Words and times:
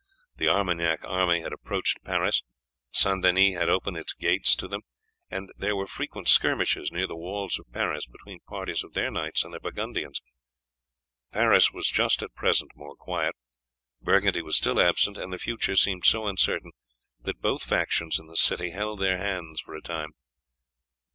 The 0.37 0.47
Armagnac 0.47 1.05
army 1.05 1.41
had 1.41 1.53
approached 1.53 2.03
Paris, 2.03 2.41
St. 2.89 3.21
Denis 3.21 3.53
had 3.55 3.69
opened 3.69 3.97
its 3.97 4.13
gates 4.15 4.55
to 4.55 4.67
them, 4.67 4.81
and 5.29 5.51
there 5.55 5.75
were 5.75 5.85
frequent 5.85 6.27
skirmishes 6.27 6.91
near 6.91 7.05
the 7.05 7.15
walls 7.15 7.59
of 7.59 7.71
Paris 7.71 8.07
between 8.07 8.39
parties 8.47 8.83
of 8.83 8.93
their 8.93 9.11
knights 9.11 9.43
and 9.45 9.53
the 9.53 9.59
Burgundians. 9.59 10.19
Paris 11.31 11.71
was 11.71 11.85
just 11.87 12.23
at 12.23 12.33
present 12.33 12.71
more 12.73 12.95
quiet. 12.95 13.35
Burgundy 14.01 14.41
was 14.41 14.57
still 14.57 14.79
absent, 14.81 15.19
and 15.19 15.31
the 15.31 15.37
future 15.37 15.75
seemed 15.75 16.07
so 16.07 16.25
uncertain, 16.25 16.71
that 17.21 17.39
both 17.39 17.61
factions 17.61 18.17
in 18.19 18.25
the 18.25 18.35
city 18.37 18.71
held 18.71 18.99
their 19.01 19.19
hands 19.19 19.61
for 19.61 19.75
a 19.75 19.83
time. 19.83 20.13